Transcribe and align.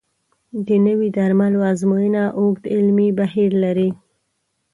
د 0.67 0.69
نوي 0.87 1.09
درملو 1.17 1.59
ازموینه 1.71 2.23
اوږد 2.39 2.63
علمي 2.75 3.09
بهیر 3.19 3.51
لري. 3.63 3.89